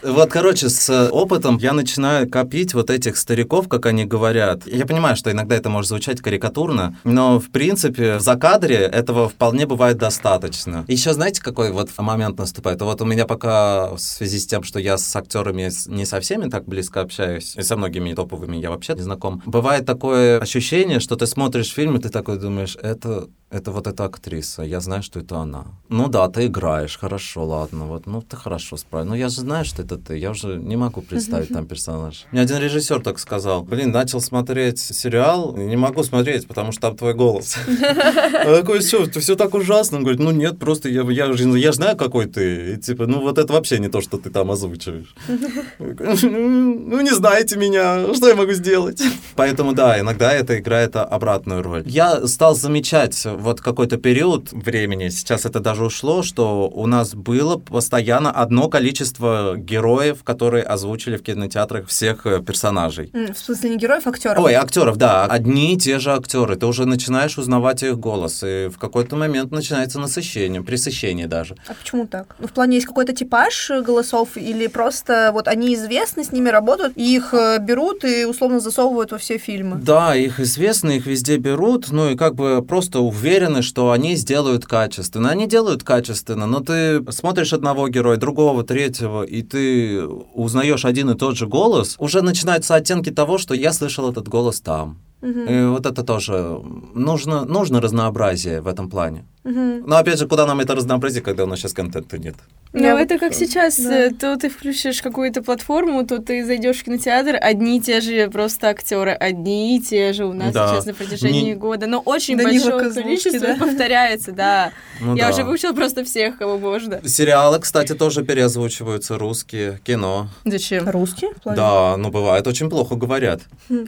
[0.03, 4.67] Вот, короче, с опытом я начинаю копить вот этих стариков, как они говорят.
[4.67, 9.65] Я понимаю, что иногда это может звучать карикатурно, но, в принципе, в закадре этого вполне
[9.65, 10.84] бывает достаточно.
[10.89, 12.82] Еще знаете, какой вот момент наступает?
[12.82, 16.49] Вот у меня пока в связи с тем, что я с актерами не со всеми
[16.49, 21.15] так близко общаюсь, и со многими топовыми я вообще не знаком, бывает такое ощущение, что
[21.15, 25.19] ты смотришь фильм, и ты такой думаешь, это, это вот эта актриса, я знаю, что
[25.19, 25.65] это она.
[25.89, 29.09] Ну да, ты играешь, хорошо, ладно, вот, ну ты хорошо справился.
[29.09, 32.25] Ну я же знаю, что это ты, я уже не могу представить там персонаж.
[32.31, 36.97] Мне один режиссер так сказал, блин, начал смотреть сериал, не могу смотреть, потому что там
[36.97, 37.55] твой голос.
[37.67, 39.97] Я такой, все, все так ужасно.
[39.97, 42.73] Он говорит, ну нет, просто я, я, я знаю, какой ты.
[42.73, 45.15] И типа, ну вот это вообще не то, что ты там озвучиваешь.
[45.77, 49.01] Такой, Ну не знаете меня, что я могу сделать?
[49.35, 51.83] Поэтому да, иногда это играет обратную роль.
[51.85, 57.58] Я стал замечать вот какой-то период времени, сейчас это даже ушло, что у нас было
[57.58, 63.12] постоянно одно количество героев, которые озвучили в кинотеатрах всех э, персонажей.
[63.13, 64.43] В смысле, не героев, а актеров?
[64.43, 66.56] Ой, актеров, да, одни и те же актеры.
[66.56, 71.56] Ты уже начинаешь узнавать их голос, и в какой-то момент начинается насыщение, пресыщение даже.
[71.67, 72.36] А почему так?
[72.39, 76.49] Ну, в плане есть какой-то типаж э, голосов или просто вот они известны, с ними
[76.49, 79.77] работают, и их э, берут и условно засовывают во все фильмы?
[79.77, 82.99] Да, их известно, их везде берут, ну и как бы просто
[83.33, 85.29] уверены, что они сделают качественно.
[85.29, 91.15] Они делают качественно, но ты смотришь одного героя, другого, третьего, и ты узнаешь один и
[91.15, 94.99] тот же голос, уже начинаются оттенки того, что я слышал этот голос там.
[95.23, 96.59] И вот это тоже
[96.93, 99.23] нужно, нужно разнообразие в этом плане.
[99.45, 99.83] Мгм.
[99.88, 102.36] Но опять же, куда нам это разнообразие, когда у нас сейчас контента нет?
[102.71, 103.93] Ну, Я это вот, как сейчас, да.
[104.05, 108.29] э, то ты включишь какую-то платформу, то ты зайдешь в кинотеатр, одни и те же
[108.29, 110.69] просто актеры, одни и те же у нас Да.
[110.69, 111.88] сейчас на протяжении Не- года.
[111.88, 113.55] Но очень Данила большое Козловский, количество да?
[113.59, 114.71] повторяется, да.
[115.01, 115.33] Ну Я да.
[115.33, 117.01] уже выучила просто всех, кого можно.
[117.07, 120.29] Сериалы, кстати, тоже переозвучиваются, русские, кино.
[120.45, 120.89] Зачем?
[120.89, 121.31] Русские?
[121.45, 123.41] Да, ну бывает, очень плохо говорят.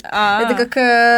[0.04, 0.78] А, Это как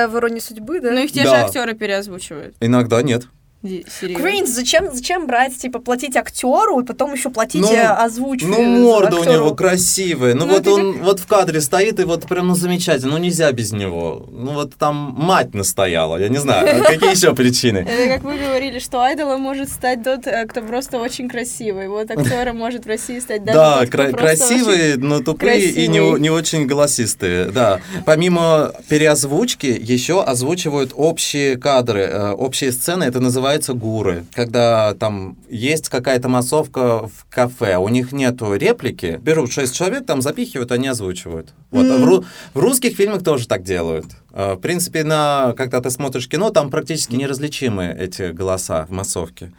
[0.09, 0.91] в «Иронии судьбы», да?
[0.91, 1.45] Ну их те же Да.
[1.45, 2.55] актеры переозвучивают.
[2.59, 3.27] Иногда нет.
[3.63, 4.23] Серьезно.
[4.23, 8.47] Кринж, зачем, зачем брать, типа, платить актеру и потом еще платить Ну, э, озвучку?
[8.47, 10.35] Ну, морда у него красивая.
[10.35, 13.13] Ну, Ну, вот он вот в кадре стоит, и вот прям ну, замечательно.
[13.13, 14.27] Ну, нельзя без него.
[14.31, 16.17] Ну, вот там мать настояла.
[16.17, 17.79] Я не знаю, а какие еще причины.
[17.79, 21.89] Это как вы говорили, что айдолом может стать тот, э, кто просто очень красивый.
[21.89, 27.45] Вот актером может в России стать даже Да, красивые, но тупые и не очень голосистые,
[27.45, 27.79] да.
[28.05, 34.25] Помимо переозвучки, еще озвучивают общие кадры, э, общие сцены, это называется гуры.
[34.33, 40.21] Когда там есть какая-то массовка в кафе, у них нету реплики, берут шесть человек, там
[40.21, 41.53] запихивают, они озвучивают.
[41.71, 41.85] Вот.
[41.85, 44.05] А В, ру- в русских фильмах тоже так делают.
[44.37, 49.51] Э, В принципе, на, когда ты смотришь кино, там практически неразличимы эти голоса в массовке.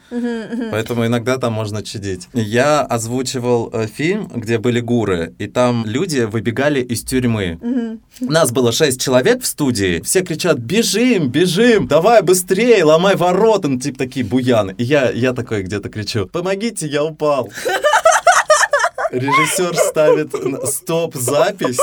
[0.71, 2.29] Поэтому иногда там можно чадить.
[2.33, 7.99] Я озвучивал э, фильм, где были гуры, и там люди выбегали из тюрьмы.
[8.21, 9.99] Нас было шесть человек в студии.
[10.01, 13.67] Все кричат, бежим, бежим, давай быстрее, ломай ворота.
[13.67, 14.75] Ну, типа такие буяны.
[14.77, 17.51] И я, я такой где-то кричу, помогите, я упал.
[19.11, 20.33] Режиссер ставит
[20.69, 21.79] стоп-запись.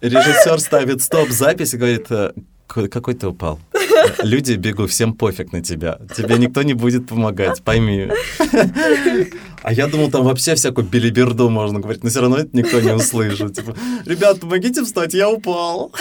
[0.00, 2.32] Режиссер ставит стоп-запись и говорит, «Э,
[2.66, 3.58] какой ты упал?
[4.22, 5.98] Люди бегут, всем пофиг на тебя.
[6.16, 8.08] Тебе никто не будет помогать, пойми.
[9.62, 12.92] А я думал, там вообще всякую билиберду можно говорить, но все равно это никто не
[12.94, 13.56] услышит.
[13.56, 13.74] Типа,
[14.06, 15.92] ребят, помогите встать, я упал.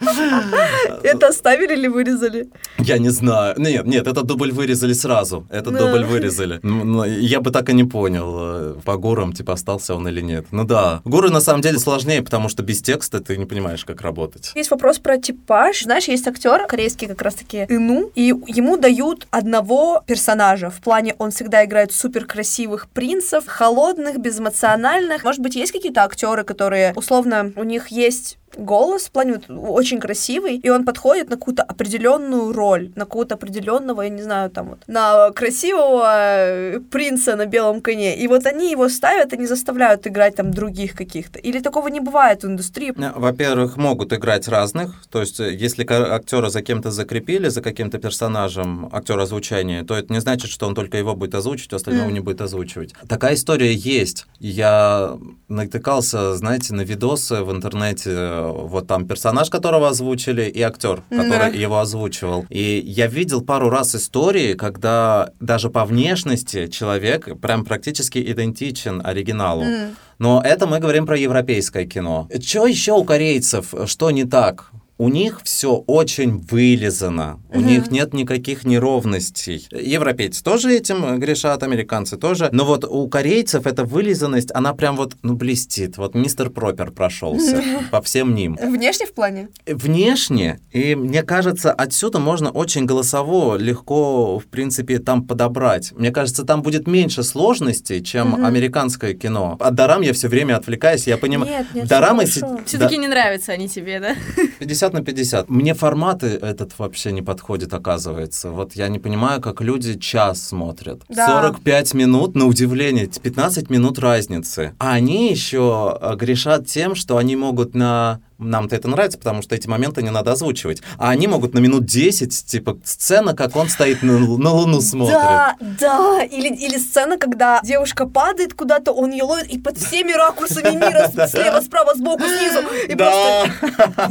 [1.02, 2.48] Это оставили или вырезали?
[2.78, 3.54] Я не знаю.
[3.58, 5.46] Нет, нет, этот дубль вырезали сразу.
[5.50, 5.78] Этот Ну.
[5.78, 6.60] дубль вырезали.
[6.62, 10.20] М, ну, Я бы так и не понял, э, по гурам, типа, остался он или
[10.22, 10.46] нет.
[10.52, 11.00] Ну да.
[11.04, 14.52] Гуры на самом деле сложнее, потому что без текста ты не понимаешь, как работать.
[14.54, 15.82] Есть вопрос про типаж.
[15.82, 20.70] Знаешь, есть актер корейский как раз-таки Ину, и ему дают одного персонажа.
[20.70, 25.24] В плане он всегда играет супер красивых принцев, холодных, безэмоциональных.
[25.24, 30.00] Может быть, есть какие-то актеры, которые условно у них есть голос в плане вот, очень
[30.00, 34.68] красивый, и он подходит на какую-то определенную роль, на какого-то определенного, я не знаю, там
[34.70, 38.16] вот, на красивого э, принца на белом коне.
[38.18, 41.38] И вот они его ставят и не заставляют играть там других каких-то.
[41.38, 42.92] Или такого не бывает в индустрии.
[42.96, 45.02] Э, Во-первых, могут играть разных.
[45.10, 50.12] То есть, э, если актера за кем-то закрепили, за каким-то персонажем, актер озвучания, то это
[50.12, 52.14] не значит, что он только его будет озвучивать, а остального Мгм.
[52.14, 52.94] не будет озвучивать.
[53.08, 54.26] Такая история есть.
[54.38, 55.16] Я
[55.48, 58.10] натыкался, знаете, на видосы в интернете.
[58.42, 61.58] Вот там персонаж, которого озвучили, и актер, который Да.
[61.64, 62.46] его озвучивал.
[62.48, 69.62] И я видел пару раз истории, когда даже по внешности человек прям практически идентичен оригиналу.
[69.62, 69.96] М.
[70.18, 72.28] Но это мы говорим про европейское кино.
[72.42, 73.72] Что еще у корейцев?
[73.86, 74.70] Что не так?
[75.00, 77.66] У них все очень вылизано, у Мгм.
[77.66, 79.66] них нет никаких неровностей.
[79.72, 82.50] Европейцы тоже этим грешат, американцы тоже.
[82.52, 85.96] Но вот у корейцев эта вылизанность, она прям вот, ну, блестит.
[85.96, 88.58] Вот мистер Пропер прошелся по всем ним.
[88.62, 89.48] Внешне в плане?
[89.66, 95.92] Внешне, и мне кажется, отсюда можно очень голосово, легко, в принципе, там подобрать.
[95.92, 98.44] Мне кажется, там будет меньше сложностей, чем Мгм.
[98.44, 99.56] американское кино.
[99.60, 101.50] От Дарам я все время отвлекаюсь, я понимаю.
[101.50, 102.26] Нет, нет, Дорамы.
[102.26, 104.14] Все-таки не нравятся они тебе, да?
[104.58, 105.48] 50 на 50.
[105.48, 108.50] Мне форматы этот вообще не подходит, оказывается.
[108.50, 111.02] Вот я не понимаю, как люди час смотрят.
[111.08, 111.42] Да.
[111.42, 114.74] 45 минут, на удивление, 15 минут разницы.
[114.78, 118.20] А они еще э, грешат тем, что они могут на...
[118.40, 120.82] Нам-то это нравится, потому что эти моменты не надо озвучивать.
[120.98, 125.14] А они могут на минут 10, типа, сцена, как он стоит на, на Луну смотрит.
[125.18, 126.22] Да, да.
[126.24, 131.10] Или, или сцена, когда девушка падает куда-то, он ее ловит, и под всеми ракурсами мира,
[131.28, 132.60] слева, справа, сбоку, снизу.
[132.88, 133.44] И Да.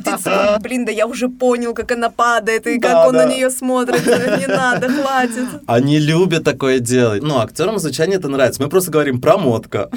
[0.03, 0.57] просто...
[0.61, 3.25] Блин, да я уже понял, как она падает, и Да, как он да.
[3.25, 4.05] на нее смотрит.
[4.05, 5.45] Не надо, хватит.
[5.67, 7.23] Они любят такое делать.
[7.23, 8.61] Ну, актерам звучание это нравится.
[8.61, 9.89] Мы просто говорим промотка.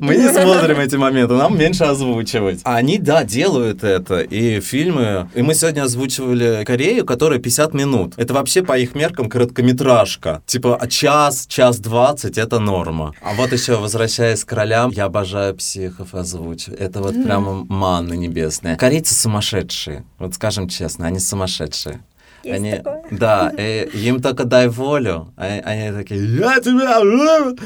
[0.00, 2.60] Мы не смотрим эти моменты, нам меньше озвучивать.
[2.64, 4.20] Они, да, делают это.
[4.20, 5.28] И фильмы...
[5.34, 8.14] И мы сегодня озвучивали Корею, которая 50 минут.
[8.16, 10.42] Это вообще по их меркам короткометражка.
[10.46, 13.14] Типа а час, час двадцать— это норма.
[13.22, 16.78] А вот еще, возвращаясь к королям, я обожаю психов озвучивать.
[16.80, 18.76] Это вот прямо манна небесная.
[18.76, 20.04] Корейцы сумасшедшие.
[20.18, 22.00] Вот скажем честно, они сумасшедшие.
[22.42, 23.02] Есть они, такое?
[23.10, 25.32] Да, и им только дай волю.
[25.36, 27.00] а- Они, такие, я тебя...
[27.00, 27.58] люблю».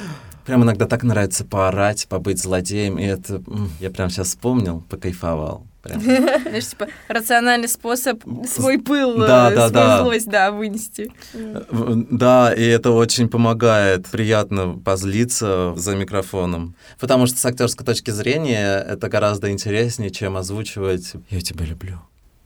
[0.44, 2.98] Прям иногда так нравится поорать, побыть злодеем.
[2.98, 3.42] И это...
[3.80, 5.66] Я прям сейчас вспомнил, покайфовал.
[5.84, 6.00] Прям.
[6.00, 10.02] Знаешь, типа, рациональный способ свой пыл, Да, э, да, свою да.
[10.02, 11.12] злость, да, вынести.
[11.32, 14.06] В- Да, и это очень помогает.
[14.08, 16.74] Приятно позлиться за микрофоном.
[16.98, 22.00] Потому что с актерской точки зрения это гораздо интереснее, чем озвучивать «Я тебя люблю,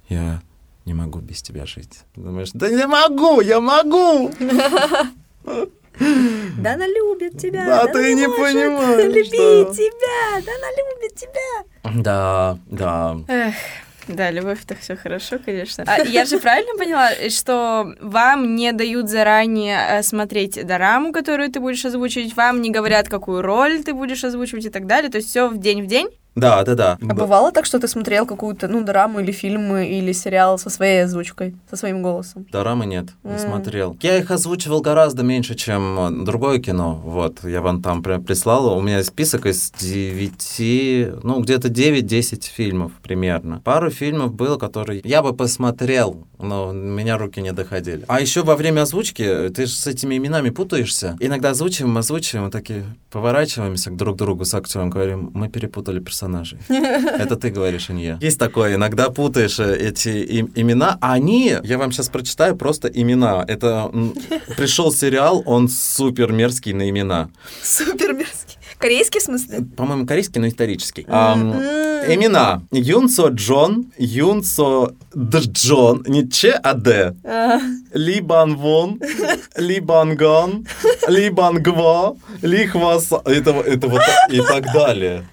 [0.08, 0.42] я
[0.84, 2.00] не могу без тебя жить».
[2.16, 4.32] Думаешь, да не могу, я могу!
[6.58, 7.64] Да она любит тебя.
[7.64, 10.42] Да, она ты не может понимаешь, Любить что- тебя.
[10.44, 12.02] Да она любит тебя.
[12.02, 13.16] Да, да.
[13.28, 13.54] Эх,
[14.08, 15.84] да, любовь-то все хорошо, конечно.
[15.86, 21.60] А я же правильно поняла, что вам не дают заранее э, смотреть дораму, которую ты
[21.60, 25.28] будешь озвучивать, вам не говорят, какую роль ты будешь озвучивать и так далее, то есть
[25.28, 26.08] все в день в день?
[26.34, 26.98] Да, да, да.
[27.00, 31.04] А бывало так, что ты смотрел какую-то, ну, драму или фильм, или сериал со своей
[31.04, 32.46] озвучкой, со своим голосом?
[32.52, 33.96] Дорамы нет, не смотрел.
[34.02, 37.00] Я их озвучивал гораздо меньше, чем э, другое кино.
[37.04, 38.78] Вот, я вам там прям прислал.
[38.78, 43.60] У меня список из девяти, ну, где-то 9-10 фильмов примерно.
[43.64, 48.04] Пару фильмов было, которые я бы посмотрел, но у меня руки не доходили.
[48.08, 51.16] А еще во время озвучки ты же с этими именами путаешься.
[51.20, 56.58] Иногда озвучиваем, озвучиваем, и такие поворачиваемся друг к другу с актером, говорим, мы перепутали персонажей.
[56.68, 58.18] Это ты говоришь, а не я.
[58.20, 62.88] Есть такое, иногда путаешь э, эти им- имена, а они, я вам сейчас прочитаю просто
[62.88, 63.44] имена.
[63.46, 63.90] Это
[64.56, 67.30] пришел сериал, он супер мерзкий на имена.
[67.62, 68.37] Супер мерзкий.
[68.78, 69.66] Корейский в смысле?
[69.76, 71.04] По-моему, корейский, но исторический.
[71.08, 71.52] М.
[71.52, 72.62] Имена.
[72.70, 77.14] Юнсо Джон, Юнсо Джон, не Че, а Д.
[77.24, 77.58] А,
[77.92, 79.00] Ли Бан Вон,
[79.56, 80.66] Ли Бан Гон,
[81.08, 83.10] Ли Бан Гво, Ли Хвас...
[83.24, 85.24] Это, это вот и так далее.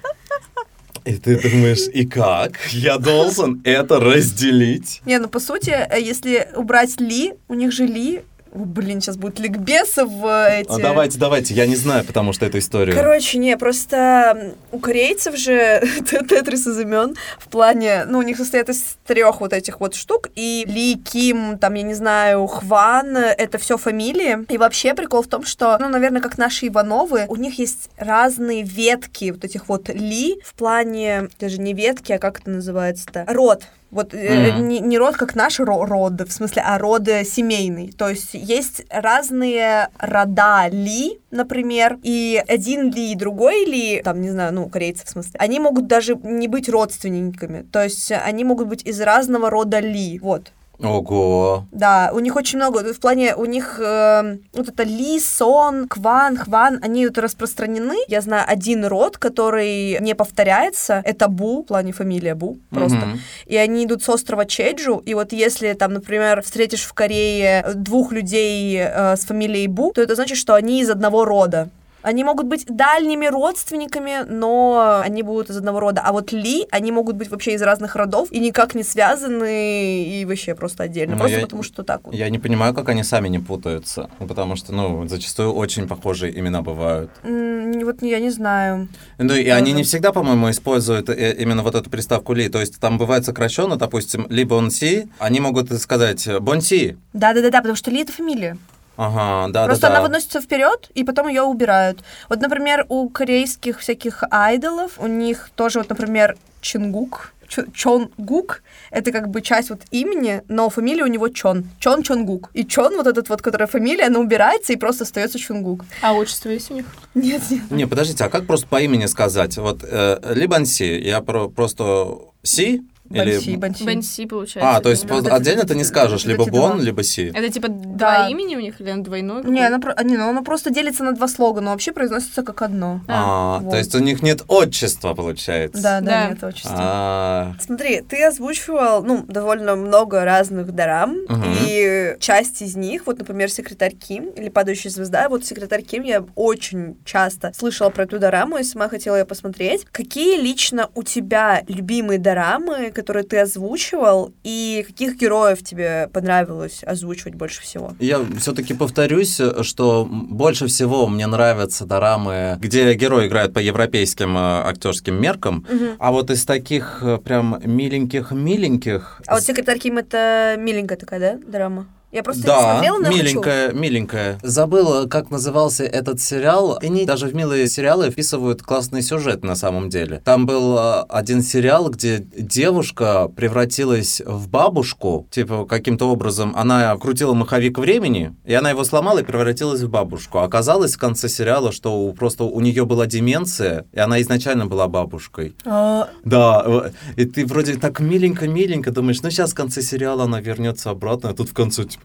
[1.06, 2.58] И ты думаешь, и как?
[2.72, 5.02] Я должен это разделить?
[5.06, 8.24] Не, ну по сути, э, если убрать Ли, у них же Ли,
[8.56, 10.70] блин, сейчас будет ликбесы в эти...
[10.70, 12.96] А давайте, давайте, я не знаю, потому что эту историю.
[12.96, 15.84] Короче, не, просто у корейцев же
[16.30, 20.30] тетрис из имен в плане, ну, у них состоят из трех вот этих вот штук,
[20.36, 24.46] и Ли, Ким, там, я не знаю, Хван, э, это все фамилии.
[24.50, 28.64] И вообще прикол в том, что, ну, наверное, как наши Ивановы, у них есть разные
[28.64, 33.26] ветки вот этих вот Ли в плане, даже не ветки, а как это называется-то?
[33.28, 33.64] Род.
[33.92, 34.68] Вот э, Мгм.
[34.68, 37.92] не, не род, как наш ро- род, в смысле, а род э, семейный.
[37.92, 44.30] То есть есть разные рода Ли, например, и один Ли и другой Ли, там, не
[44.32, 47.66] знаю, ну, корейцы в смысле, они могут даже не быть родственниками.
[47.72, 50.20] То есть они могут быть из разного рода Ли.
[50.20, 50.52] Вот.
[50.80, 51.66] Ого.
[51.72, 56.38] Да, у них очень много, в плане, у них э, вот это Ли, Сон, Кван,
[56.38, 57.98] Хван, они вот распространены.
[58.08, 62.98] Я знаю один род, который не повторяется, это Бу, в плане фамилия Бу, просто.
[62.98, 63.20] Мгм.
[63.46, 68.12] И они идут с острова Чеджу, и вот если там, например, встретишь в Корее двух
[68.12, 71.70] людей э, с фамилией Бу, то это значит, что они из одного рода.
[72.06, 76.02] Они могут быть дальними родственниками, но они будут из одного рода.
[76.06, 80.24] А вот Ли, они могут быть вообще из разных родов и никак не связаны, и
[80.26, 81.14] вообще просто отдельно.
[81.16, 82.14] Ну, просто я- потому что так вот.
[82.14, 84.10] Я не понимаю, как они сами не путаются.
[84.20, 87.10] Ну, потому что, ну, зачастую очень похожие имена бывают.
[87.24, 88.88] М, Вот я не знаю.
[89.18, 89.52] Ну, и Тоже.
[89.56, 92.50] они не всегда, по-моему, используют э, именно вот эту приставку ли.
[92.50, 96.98] То есть там бывает сокращенно, допустим, либо он си, они могут сказать бонси.
[97.14, 98.58] Да-да-да, потому что Ли это фамилия.
[98.98, 99.96] Ага, да, Просто да, да.
[99.96, 102.00] она выносится вперед, и потом ее убирают.
[102.30, 109.12] Вот, например, у корейских всяких айдолов, у них тоже, вот, например, Чингук, Чо- Чонгук, это
[109.12, 111.66] как бы часть вот имени, но фамилия у него Чон.
[111.80, 112.50] Чон Чонгук.
[112.54, 115.86] И Чон, вот этот вот, которая фамилия, она убирается, и просто остается Чунгук.
[116.02, 116.86] А отчество есть у них?
[117.14, 117.72] Нет, нет.
[117.72, 119.58] Не, подождите, а как просто по имени сказать?
[119.58, 123.56] Вот э, либо си, я про, просто си, Банси, или...
[123.58, 123.84] банси.
[123.84, 124.76] Бенси, получается.
[124.78, 126.82] А, то есть это по- не- это- отдельно ты не скажешь, либо эти бон, два.
[126.84, 127.32] либо си.
[127.34, 127.76] Это типа Да.
[128.24, 129.44] два имени у них или оно двойное?
[129.44, 132.62] Не, она, а, не, ну, она просто делится на два слога, но вообще произносится как
[132.62, 133.02] одно.
[133.08, 133.72] А, вот.
[133.72, 135.82] то есть у них нет отчества, получается.
[135.82, 136.30] Да, да, Да.
[136.30, 136.76] нет отчества.
[136.78, 141.44] А, Смотри, ты озвучивал, ну, довольно много разных дорам, Мгм.
[141.68, 146.24] и часть из них, вот, например, «Секретарь Ким» или «Падающая звезда», вот «Секретарь Ким» я
[146.36, 149.86] очень часто слышала про эту дораму и сама хотела ее посмотреть.
[149.92, 157.36] Какие лично у тебя любимые дорамы, которые ты озвучивал, и каких героев тебе понравилось озвучивать
[157.36, 157.94] больше всего?
[158.00, 164.40] Я все-таки повторюсь, что больше всего мне нравятся дорамы, где герои играют по европейским э,
[164.66, 165.96] актерским меркам, Мгм.
[166.00, 169.22] а вот из таких э, прям миленьких-миленьких...
[169.28, 171.88] А вот «Секретарь Ким»— это миленькая такая, да, дорама?
[172.16, 173.24] Я просто не Да, смотрела, но я хочу.
[173.24, 174.40] миленькая, миленькая.
[174.42, 176.80] Забыла, как назывался этот сериал.
[176.82, 180.22] Они даже в милые сериалы вписывают классный сюжет на самом деле.
[180.24, 186.54] Там был э, один сериал, где девушка превратилась в бабушку, типа каким-то образом.
[186.56, 190.40] Она крутила маховик времени, и она его сломала и превратилась в бабушку.
[190.40, 195.54] Оказалось в конце сериала, что просто у нее была деменция, и она изначально была бабушкой.
[195.66, 200.40] А, Да, э, и ты вроде так миленько-миленько думаешь, ну сейчас в конце сериала она
[200.40, 202.05] вернется обратно, а тут в конце типа,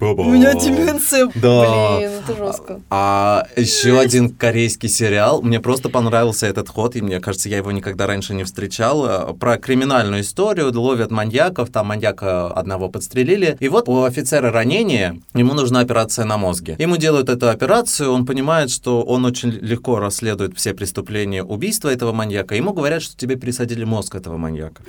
[0.00, 0.22] баба.
[0.22, 1.30] У меня деменция.
[1.34, 1.98] Да.
[1.98, 2.80] Блин, это жестко.
[2.90, 7.70] А еще один корейский сериал, мне просто понравился этот ход, и мне кажется, я его
[7.70, 13.88] никогда раньше не встречал, про криминальную историю, ловят маньяков, там маньяка одного подстрелили, и вот
[13.88, 16.76] у офицера ранение, ему нужна операция на мозге.
[16.78, 22.12] Ему делают эту операцию, он понимает, что он очень легко расследует все преступления убийства этого
[22.12, 24.82] маньяка, ему говорят, что тебе пересадили мозг этого маньяка.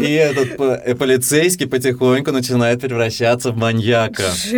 [0.00, 0.56] И этот
[0.98, 4.24] полицейский потихоньку начинает превращаться в маньяка.
[4.32, 4.55] Жесть.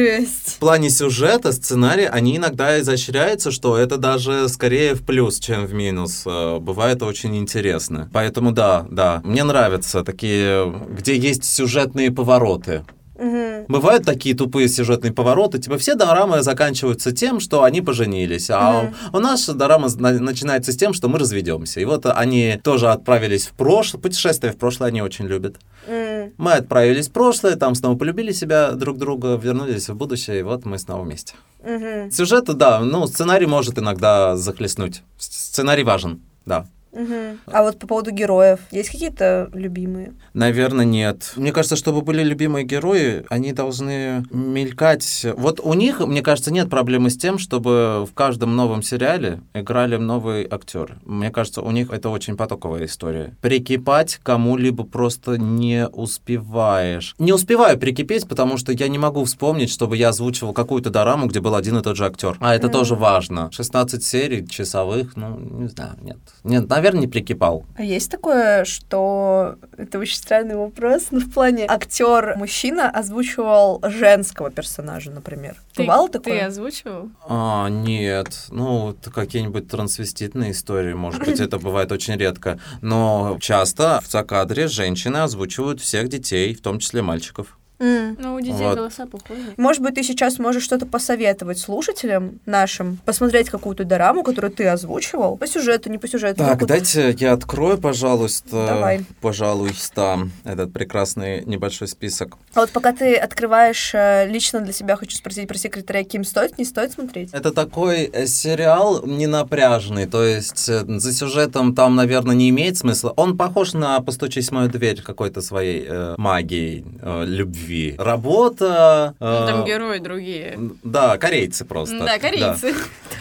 [0.57, 5.75] В плане сюжета, сценария, они иногда изощряются, что это даже скорее в плюс, чем в
[5.75, 6.23] минус.
[6.27, 8.09] Э, Бывает очень интересно.
[8.13, 12.85] Поэтому да, да, мне нравятся такие, где есть сюжетные повороты.
[13.19, 13.65] Мгм.
[13.69, 18.95] Бывают такие тупые сюжетные повороты, типа все дорамы заканчиваются тем, что они поженились, а Мгм.
[19.13, 21.81] у нас дорама на- начинается с тем, что мы разведемся.
[21.81, 25.57] И вот они тоже отправились в прошлое, путешествие в прошлое они очень любят.
[25.89, 26.33] М.
[26.39, 30.65] Мы отправились в прошлое, там снова полюбили себя друг друга, вернулись в будущее, и вот
[30.65, 31.35] мы снова вместе.
[31.65, 32.11] Мгм.
[32.13, 35.03] Сюжет, да, ну, сценарий может иногда захлестнуть.
[35.19, 36.67] Сценарий важен, да.
[36.93, 37.39] Мгм.
[37.47, 40.15] А вот по поводу героев, есть какие-то любимые?
[40.35, 41.33] Наверное, нет.
[41.37, 45.27] Мне кажется, чтобы были любимые герои, они должны мелькать.
[45.37, 49.97] Вот у них, мне кажется, нет проблемы с тем, чтобы в каждом новом сериале играли
[49.97, 50.97] новые актеры.
[51.05, 53.35] Мне кажется, у них это очень потоковая история.
[53.41, 57.15] Прикипать кому-либо просто не успеваешь.
[57.19, 61.41] Не успеваю прикипеть, потому что я не могу вспомнить, чтобы я озвучивал какую-то дораму, где
[61.41, 62.37] был один и тот же актер.
[62.41, 62.73] А это Мгм.
[62.73, 63.51] тоже важно.
[63.53, 66.19] 16 серий часовых, ну, не знаю, нет.
[66.45, 67.65] Нет, наверное, не прикипал.
[67.77, 74.51] А есть такое, что это очень странный вопрос, но в плане актер мужчина озвучивал женского
[74.51, 75.57] персонажа, например.
[75.75, 76.47] Ты- Бывало Ты такое?
[76.47, 77.11] озвучивал?
[77.29, 78.47] А, нет.
[78.51, 82.59] Ну, какие-нибудь трансвеститные истории, может быть, это бывает очень редко.
[82.81, 87.58] Но часто в закадре женщины озвучивают всех детей, в том числе мальчиков.
[87.81, 88.17] М.
[88.19, 88.77] Ну, у детей Вот.
[88.77, 89.55] голоса похожи.
[89.57, 95.37] Может быть, ты сейчас можешь что-то посоветовать слушателям нашим, посмотреть какую-то дораму, которую ты озвучивал,
[95.37, 96.39] по сюжету, не по сюжету.
[96.39, 98.67] Так, какую-то- дайте я открою, пожалуйста.
[98.67, 99.05] Давай.
[99.21, 102.37] Пожалуйста, этот прекрасный небольшой список.
[102.55, 106.59] А вот пока ты открываешь э, лично для себя, хочу спросить про секретаря Ким, стоит,
[106.59, 107.31] не стоит смотреть?
[107.33, 113.13] Это такой э, сериал ненапряжный, то есть э, за сюжетом там, наверное, не имеет смысла.
[113.17, 117.68] Он похож на «Постучись в мою дверь» какой-то своей э, магией э, любви.
[117.99, 119.15] Работа...
[119.21, 120.59] э, Ну, там герои другие.
[120.83, 121.99] Да, корейцы просто.
[121.99, 122.75] Да, корейцы.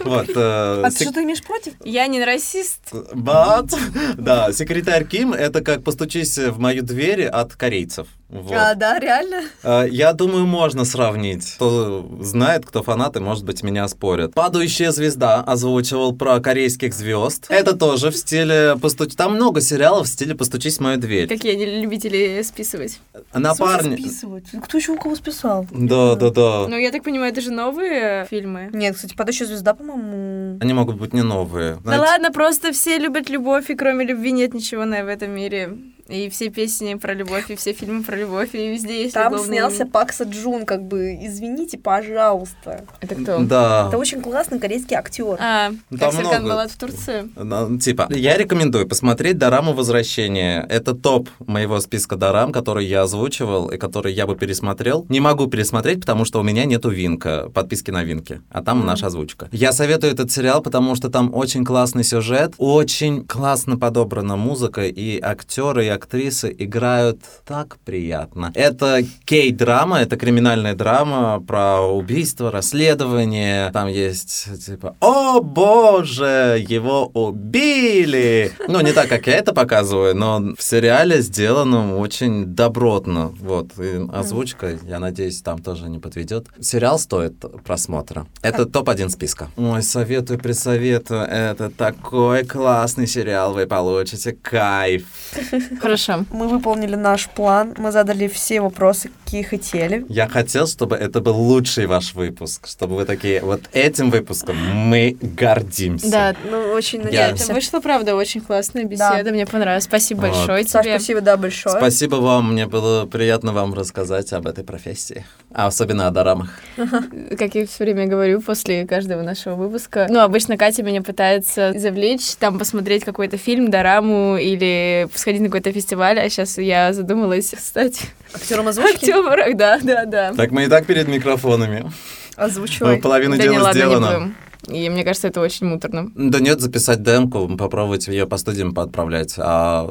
[0.05, 0.29] Вот.
[0.29, 1.73] э, А сек- что ты имеешь против?
[1.83, 2.79] Я не расист.
[3.13, 3.71] But,
[4.17, 8.07] да, секретарь Ким это как постучись в мою дверь от корейцев.
[8.29, 8.51] Вот.
[8.51, 9.43] А, да, реально?
[9.63, 11.53] Э, Я думаю, можно сравнить.
[11.55, 14.33] Кто знает, кто фанаты, может быть, меня спорят.
[14.33, 17.45] «Падающая звезда» озвучивал про корейских звезд.
[17.47, 19.15] Это тоже в стиле постуч...
[19.15, 21.27] Там много сериалов в стиле «Постучись в мою дверь».
[21.29, 22.99] Какие они любители списывать.
[23.33, 23.99] Напарник...
[23.99, 24.43] Списывать.
[24.61, 25.65] Кто еще у кого списал?
[25.71, 26.67] Да, да, да.
[26.67, 28.69] Ну, я так понимаю, это же новые фильмы.
[28.73, 30.57] Нет, кстати, «Падающая звезда», по-моему...
[30.61, 31.75] Они могут быть не новые.
[31.75, 35.31] Да Знаете, ладно, просто все любят любовь, и кроме любви нет ничего на в этом
[35.31, 35.77] мире.
[36.09, 39.45] И все песни про любовь, и все фильмы про любовь, и везде есть Там любовные-
[39.59, 42.85] снялся Пакса Джун, как бы, извините, пожалуйста.
[43.01, 43.39] Это кто?
[43.39, 43.85] Да.
[43.89, 45.37] Это очень классный корейский актер.
[45.39, 46.47] А, Там как Серкан много.
[46.49, 47.29] Балат в Турции.
[47.35, 50.65] Ну, Типа, я рекомендую посмотреть Дораму Возвращение.
[50.69, 55.05] Это топ моего списка Дорам, который я озвучивал и который я бы пересмотрел.
[55.09, 59.07] Не могу пересмотреть, потому что у меня нету Винка, подписки на Винке, а там наша
[59.07, 59.49] озвучка.
[59.51, 65.19] Я советую этот сериал, потому что там очень классный сюжет, очень классно подобрана музыка, и
[65.21, 68.51] актеры и актрисы играют так приятно.
[68.55, 73.71] Это кей-драма, это криминальная драма про убийство, расследование.
[73.71, 78.51] Там есть типа, о боже, его убили.
[78.67, 83.33] Ну, не так, как я это показываю, но в сериале сделано очень добротно.
[83.39, 86.47] Вот, и озвучка, я надеюсь, там тоже не подведет.
[86.61, 88.25] Сериал стоит просмотра.
[88.41, 89.49] Это топ-1 списка.
[89.57, 91.21] Ой, советую, присоветую.
[91.21, 95.05] Это такой классный сериал, вы получите кайф.
[95.87, 96.25] Хорошо.
[96.31, 100.05] Мы выполнили наш план, мы задали все вопросы, какие хотели.
[100.09, 105.15] Я хотел, чтобы это был лучший ваш выпуск, чтобы вы такие, вот этим выпуском мы
[105.21, 106.11] гордимся.
[106.11, 107.43] Да, Ну, очень Я- надеемся.
[107.45, 109.31] это вышло, правда, очень классная беседа.
[109.31, 109.85] Мне понравилось.
[109.85, 110.31] Спасибо Вот.
[110.35, 110.97] большое Саш, тебе.
[110.99, 111.77] спасибо, да, большое.
[111.77, 116.49] Спасибо вам, мне было приятно вам рассказать об этой профессии, а особенно о дорамах.
[116.75, 120.07] Как я все время говорю после каждого нашего выпуска.
[120.09, 125.76] Ну, обычно Катя меня пытается завлечь, там посмотреть какой-то фильм, дораму или сходить на какой-то
[125.81, 128.01] фестиваль, а сейчас я задумалась стать
[128.33, 128.95] Актером озвучки?
[129.11, 129.57] актером.
[129.57, 130.33] Да, да, да.
[130.33, 131.91] Так мы и так перед микрофонами.
[132.35, 132.97] Озвучивай.
[132.97, 134.07] Половина Да не, дела ладно, не сделана.
[134.07, 134.35] будем.
[134.67, 136.11] И мне кажется, это очень муторно.
[136.15, 139.89] Да нет, записать демку, попробовать ее по студиям поотправлять, а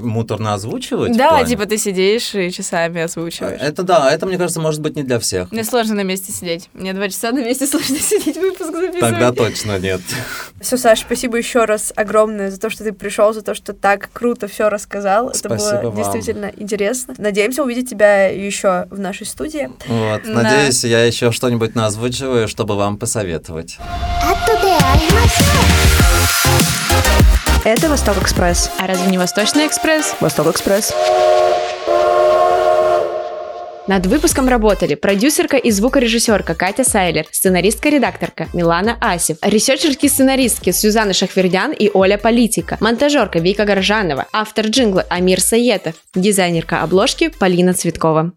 [0.00, 1.16] муторно озвучивать?
[1.16, 1.46] да, плане?
[1.46, 3.60] типа ты сидишь и часами озвучиваешь.
[3.60, 5.50] Это да, это, мне кажется, может быть не для всех.
[5.50, 6.68] Мне сложно на месте сидеть.
[6.72, 9.00] Мне два часа на месте сложно сидеть, выпуск записывать.
[9.00, 10.00] Тогда точно нет.
[10.60, 14.10] Все, Саш, спасибо еще раз огромное за то, что ты пришел, за то, что так
[14.12, 15.30] круто все рассказал.
[15.30, 15.96] Это Спасибо было вам.
[15.96, 17.14] действительно интересно.
[17.18, 19.70] Надеемся увидеть тебя еще в нашей студии.
[19.88, 20.42] Вот, Да.
[20.42, 23.78] надеюсь, я еще что-нибудь наозвучиваю, чтобы вам посоветовать.
[27.64, 28.70] Это Восток Экспресс.
[28.78, 30.16] А разве не Восточный Экспресс?
[30.20, 30.92] Восток Экспресс.
[33.86, 41.72] Над выпуском работали продюсерка и звукорежиссерка Катя Сайлер, сценаристка-редакторка Милана Асев, ресерчерки сценаристки Сюзанна Шахвердян
[41.72, 48.32] и Оля Политика, монтажерка Вика Горжанова, автор джингла Амир Саетов, дизайнерка обложки Полина Цветкова.